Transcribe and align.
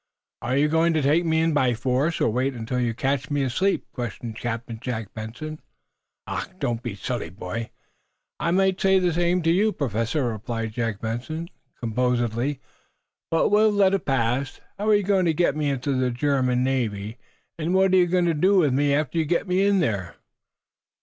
"Are 0.41 0.57
you 0.57 0.67
going 0.67 0.93
to 0.95 1.01
take 1.03 1.25
me 1.25 1.41
in 1.41 1.53
by 1.53 1.75
force, 1.75 2.19
or 2.19 2.31
wait 2.31 2.55
until 2.55 2.79
you 2.79 2.91
catch 2.91 3.29
me 3.29 3.43
asleep?" 3.43 3.85
questioned 3.93 4.35
Captain 4.35 4.79
Jack 4.81 5.13
Benson. 5.13 5.61
"Ach! 6.25 6.47
Do 6.57 6.69
not 6.69 6.81
be 6.81 6.95
silly, 6.95 7.29
boy!" 7.29 7.69
"I 8.39 8.49
might 8.49 8.81
say 8.81 8.97
the 8.97 9.13
same 9.13 9.43
to 9.43 9.51
you, 9.51 9.71
Professor," 9.71 10.25
replied 10.25 10.73
Jack 10.73 11.01
Benson, 11.01 11.49
composedly, 11.79 12.59
"but 13.29 13.49
we'll 13.51 13.69
let 13.71 13.93
it 13.93 14.05
pass. 14.05 14.59
How 14.79 14.87
are 14.89 14.95
you 14.95 15.03
going 15.03 15.25
to 15.25 15.35
get 15.35 15.55
me 15.55 15.69
into 15.69 15.93
the 15.95 16.09
German 16.09 16.63
Navy, 16.63 17.19
and 17.59 17.75
what 17.75 17.93
are 17.93 17.97
you 17.97 18.07
going 18.07 18.25
to 18.25 18.33
do 18.33 18.55
with 18.57 18.73
me 18.73 18.95
after 18.95 19.19
you 19.19 19.25
get 19.25 19.47
me 19.47 19.69
there?" 19.69 20.15